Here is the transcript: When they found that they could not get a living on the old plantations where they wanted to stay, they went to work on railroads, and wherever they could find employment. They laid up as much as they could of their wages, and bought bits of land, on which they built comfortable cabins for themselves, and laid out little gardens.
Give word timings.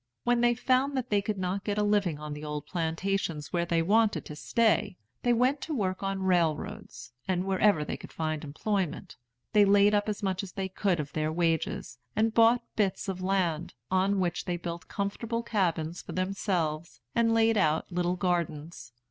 When 0.23 0.41
they 0.41 0.55
found 0.55 0.97
that 0.97 1.11
they 1.11 1.21
could 1.21 1.37
not 1.37 1.63
get 1.63 1.77
a 1.77 1.83
living 1.83 2.17
on 2.17 2.33
the 2.33 2.43
old 2.43 2.65
plantations 2.65 3.53
where 3.53 3.67
they 3.67 3.83
wanted 3.83 4.25
to 4.25 4.35
stay, 4.35 4.97
they 5.21 5.31
went 5.31 5.61
to 5.61 5.75
work 5.75 6.01
on 6.01 6.23
railroads, 6.23 7.11
and 7.27 7.43
wherever 7.45 7.85
they 7.85 7.97
could 7.97 8.11
find 8.11 8.43
employment. 8.43 9.15
They 9.53 9.63
laid 9.63 9.93
up 9.93 10.09
as 10.09 10.23
much 10.23 10.41
as 10.41 10.53
they 10.53 10.69
could 10.69 10.99
of 10.99 11.13
their 11.13 11.31
wages, 11.31 11.99
and 12.15 12.33
bought 12.33 12.63
bits 12.75 13.07
of 13.09 13.21
land, 13.21 13.75
on 13.91 14.19
which 14.19 14.45
they 14.45 14.57
built 14.57 14.87
comfortable 14.87 15.43
cabins 15.43 16.01
for 16.01 16.13
themselves, 16.13 16.99
and 17.13 17.31
laid 17.31 17.55
out 17.55 17.91
little 17.91 18.15
gardens. 18.15 18.93